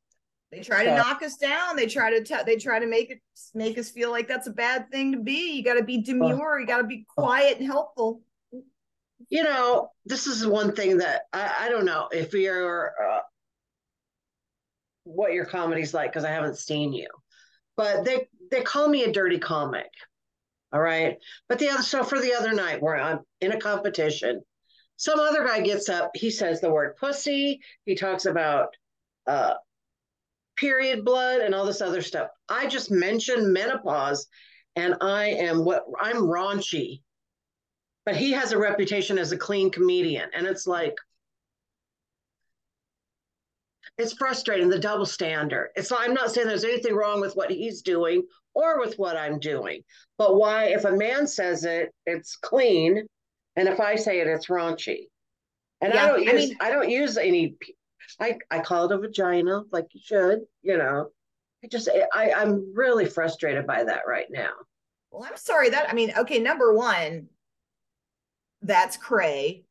[0.56, 1.76] they try to knock us down.
[1.76, 3.20] They try to t- they try to make it
[3.54, 5.52] make us feel like that's a bad thing to be.
[5.52, 6.58] You got to be demure.
[6.58, 8.22] You got to be quiet and helpful.
[9.28, 13.20] You know, this is one thing that I, I don't know if you're uh,
[15.04, 17.08] what your comedy's like because I haven't seen you,
[17.76, 19.90] but they they call me a dirty comic.
[20.72, 21.18] All right,
[21.50, 24.40] but the other so for the other night where I'm in a competition,
[24.96, 26.12] some other guy gets up.
[26.14, 27.60] He says the word pussy.
[27.84, 28.68] He talks about
[29.26, 29.54] uh,
[30.56, 32.28] period blood and all this other stuff.
[32.48, 34.26] I just mentioned menopause
[34.74, 37.00] and I am what I'm raunchy.
[38.04, 40.30] But he has a reputation as a clean comedian.
[40.32, 40.94] And it's like,
[43.98, 45.70] it's frustrating the double standard.
[45.74, 48.22] It's I'm not saying there's anything wrong with what he's doing
[48.54, 49.82] or with what I'm doing,
[50.18, 53.06] but why, if a man says it, it's clean,
[53.56, 55.08] and if I say it, it's raunchy.
[55.80, 57.56] And yeah, I don't use I, mean, I don't use any
[58.20, 61.10] I, I call it a vagina like you should, you know.
[61.64, 64.52] I just I, I'm really frustrated by that right now.
[65.10, 67.28] Well, I'm sorry that I mean, okay, number one,
[68.62, 69.64] that's cray.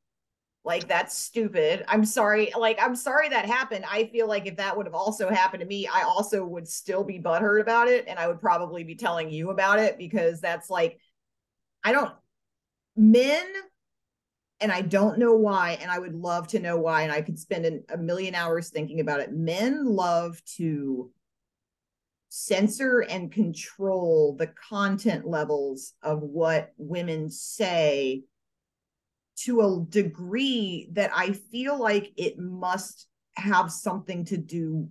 [0.63, 1.85] Like that's stupid.
[1.87, 2.51] I'm sorry.
[2.57, 3.85] Like I'm sorry that happened.
[3.89, 7.03] I feel like if that would have also happened to me, I also would still
[7.03, 10.69] be butthurt about it, and I would probably be telling you about it because that's
[10.69, 10.99] like,
[11.83, 12.11] I don't.
[12.95, 13.45] Men
[14.61, 17.37] and I don't know why, and I would love to know why, and I could
[17.37, 19.33] spend an, a million hours thinking about it.
[19.33, 21.11] Men love to
[22.29, 28.23] censor and control the content levels of what women say
[29.37, 34.89] to a degree that I feel like it must have something to do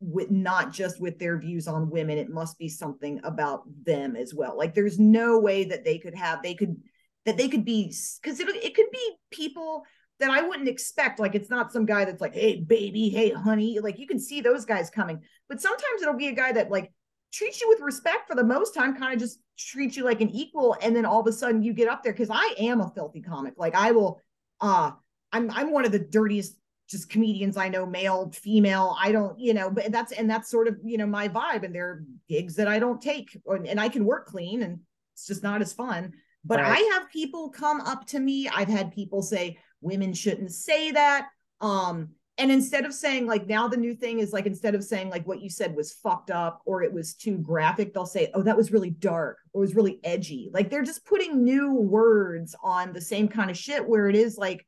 [0.00, 4.34] with not just with their views on women it must be something about them as
[4.34, 6.76] well like there's no way that they could have they could
[7.24, 9.84] that they could be because it, it could be people
[10.18, 11.18] that I wouldn't expect.
[11.18, 13.80] Like it's not some guy that's like, hey, baby, hey, honey.
[13.80, 15.20] Like you can see those guys coming.
[15.48, 16.92] But sometimes it'll be a guy that like
[17.32, 20.30] treats you with respect for the most time, kind of just treats you like an
[20.30, 20.76] equal.
[20.80, 23.20] And then all of a sudden you get up there because I am a filthy
[23.20, 23.54] comic.
[23.56, 24.20] Like I will
[24.60, 24.92] uh
[25.32, 26.56] I'm I'm one of the dirtiest
[26.88, 28.96] just comedians I know, male, female.
[29.00, 31.64] I don't, you know, but that's and that's sort of, you know, my vibe.
[31.64, 34.80] And there are gigs that I don't take and I can work clean and
[35.14, 36.12] it's just not as fun.
[36.44, 36.78] But right.
[36.78, 38.48] I have people come up to me.
[38.48, 41.28] I've had people say women shouldn't say that.
[41.60, 45.10] Um, and instead of saying like now the new thing is like instead of saying
[45.10, 48.42] like what you said was fucked up or it was too graphic, they'll say, oh,
[48.42, 50.50] that was really dark or was really edgy.
[50.52, 54.38] Like they're just putting new words on the same kind of shit where it is
[54.38, 54.66] like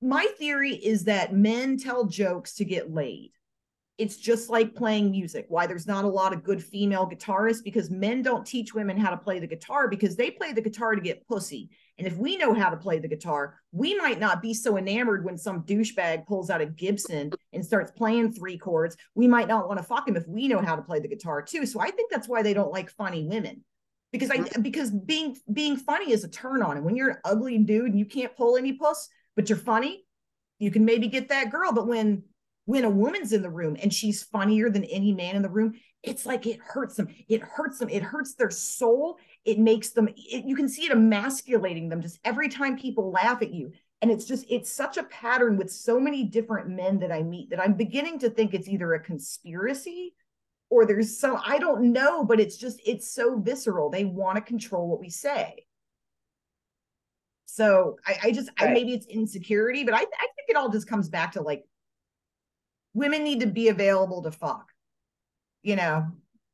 [0.00, 3.32] my theory is that men tell jokes to get laid
[3.98, 5.46] it's just like playing music.
[5.48, 9.10] Why there's not a lot of good female guitarists because men don't teach women how
[9.10, 11.70] to play the guitar because they play the guitar to get pussy.
[11.96, 15.24] And if we know how to play the guitar, we might not be so enamored
[15.24, 18.96] when some douchebag pulls out a Gibson and starts playing three chords.
[19.14, 21.40] We might not want to fuck him if we know how to play the guitar
[21.40, 21.64] too.
[21.64, 23.64] So I think that's why they don't like funny women.
[24.12, 26.76] Because I because being being funny is a turn on.
[26.76, 30.04] And when you're an ugly dude and you can't pull any puss, but you're funny,
[30.58, 31.72] you can maybe get that girl.
[31.72, 32.22] But when
[32.66, 35.74] when a woman's in the room and she's funnier than any man in the room
[36.06, 37.08] it's like it hurts them.
[37.28, 37.88] It hurts them.
[37.88, 39.18] It hurts their soul.
[39.44, 43.42] It makes them it, you can see it emasculating them just every time people laugh
[43.42, 43.72] at you.
[44.00, 47.48] And it's just it's such a pattern with so many different men that i meet
[47.48, 50.14] that i'm beginning to think it's either a conspiracy
[50.68, 53.90] or there's some i don't know but it's just it's so visceral.
[53.90, 55.64] They want to control what we say.
[57.46, 58.70] So i, I just right.
[58.70, 61.64] I, maybe it's insecurity but I, I think it all just comes back to like
[62.96, 64.66] women need to be available to fuck.
[65.62, 66.06] you know,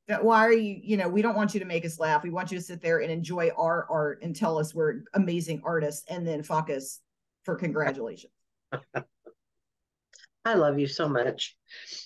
[0.09, 2.23] that why are you, you know, we don't want you to make us laugh.
[2.25, 5.63] We want you to sit there and enjoy our art and tell us we're amazing
[5.65, 7.01] artists and then fuck us
[7.45, 8.33] for congratulations.
[10.45, 11.57] I love you so much.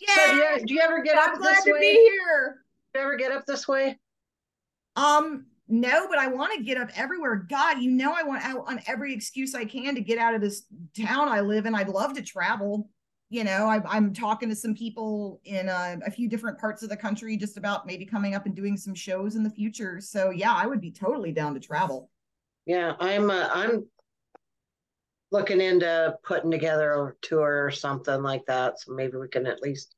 [0.00, 0.14] Yeah.
[0.14, 1.80] So do you, do you ever get I'm up glad this to way?
[1.80, 2.64] be here.
[2.92, 3.98] Do you ever get up this way?
[4.96, 7.36] Um, no, but I want to get up everywhere.
[7.48, 10.40] God, you know, I want out on every excuse I can to get out of
[10.40, 10.64] this
[10.98, 11.74] town I live in.
[11.74, 12.90] I'd love to travel.
[13.28, 16.88] You know, I, I'm talking to some people in a, a few different parts of
[16.88, 20.00] the country just about maybe coming up and doing some shows in the future.
[20.00, 22.10] So yeah, I would be totally down to travel.
[22.66, 23.86] Yeah, I'm uh, I'm
[25.32, 28.80] looking into putting together a tour or something like that.
[28.80, 29.96] So maybe we can at least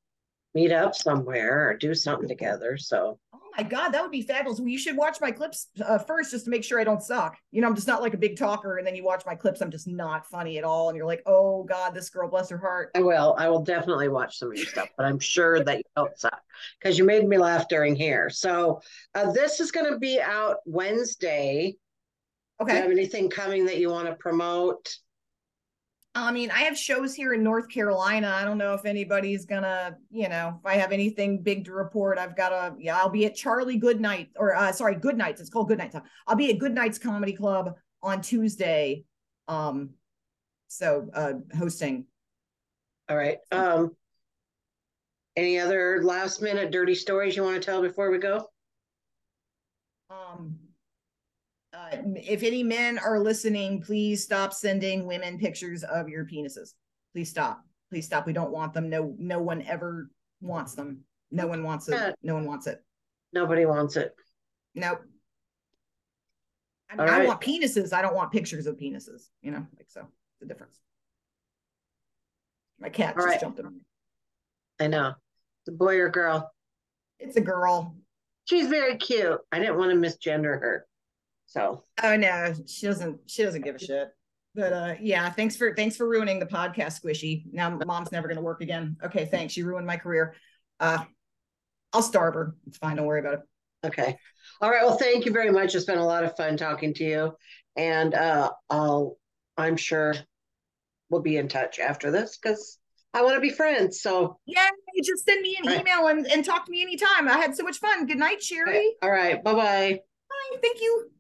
[0.55, 2.79] meet up somewhere or do something together.
[2.79, 4.61] So Oh my God, that would be fabulous.
[4.61, 7.37] Well, you should watch my clips uh, first just to make sure I don't suck.
[7.51, 8.79] You know, I'm just not like a big talker.
[8.79, 10.89] And then you watch my clips, I'm just not funny at all.
[10.89, 12.93] And you're like, oh God, this girl, bless her heart.
[12.95, 13.35] I will.
[13.37, 16.41] I will definitely watch some of your stuff, but I'm sure that you don't suck
[16.79, 18.31] because you made me laugh during here.
[18.31, 18.81] So
[19.17, 21.77] uh, this is going to be out Wednesday.
[22.61, 22.73] Okay.
[22.73, 24.97] Do you have anything coming that you want to promote?
[26.23, 28.29] I mean, I have shows here in North Carolina.
[28.29, 32.19] I don't know if anybody's gonna, you know, if I have anything big to report,
[32.19, 35.41] I've got a, yeah, I'll be at Charlie Goodnight or uh sorry, Good Nights.
[35.41, 35.97] It's called Good Nights.
[36.27, 39.05] I'll be at Good Nights Comedy Club on Tuesday.
[39.49, 39.91] Um,
[40.69, 42.07] so uh hosting.
[43.09, 43.39] All right.
[43.51, 43.97] Um,
[45.37, 48.49] any other last minute dirty stories you want to tell before we go?
[50.11, 50.59] Um
[51.79, 56.75] uh, if any men are listening, please stop sending women pictures of your penises.
[57.13, 57.63] Please stop.
[57.91, 58.27] Please stop.
[58.27, 58.89] We don't want them.
[58.89, 60.11] No, no one ever
[60.41, 61.01] wants them.
[61.31, 62.15] No one wants it.
[62.23, 62.83] No one wants it.
[63.33, 64.15] Nobody wants it.
[64.75, 65.03] Nope.
[66.91, 67.93] I mean, All I want penises.
[67.93, 69.29] I don't want pictures of penises.
[69.43, 70.07] You know, like so.
[70.41, 70.79] The difference.
[72.79, 73.41] My cat All just right.
[73.41, 73.81] jumped on me.
[74.81, 75.15] I know.
[75.67, 76.51] The boy or girl.
[77.19, 77.97] It's a girl.
[78.45, 79.39] She's very cute.
[79.53, 80.87] I didn't want to misgender her.
[81.49, 83.19] So Oh no, she doesn't.
[83.27, 84.09] She doesn't give a shit.
[84.55, 87.45] But uh, yeah, thanks for thanks for ruining the podcast, Squishy.
[87.53, 88.97] Now mom's never gonna work again.
[89.05, 89.57] Okay, thanks.
[89.57, 90.35] You ruined my career.
[90.81, 91.05] Uh,
[91.93, 92.55] I'll starve her.
[92.67, 92.97] It's fine.
[92.97, 93.41] Don't worry about it.
[93.87, 94.17] okay.
[94.61, 94.83] All right.
[94.85, 95.75] Well, thank you very much.
[95.75, 97.33] It's been a lot of fun talking to you.
[97.77, 99.17] And uh I'll
[99.57, 100.15] I'm sure
[101.11, 102.79] we'll be in touch after this because
[103.15, 104.03] I want to be friends.
[104.03, 104.69] So Yeah,
[105.03, 105.81] just send me an Right.
[105.81, 107.29] email and, and talk to me anytime.
[107.29, 108.05] I had so much fun.
[108.07, 108.91] Good night, Cheri.
[109.03, 109.43] all right.
[109.43, 110.01] Bye bye.
[110.29, 110.59] Bye.
[110.61, 111.11] Thank you.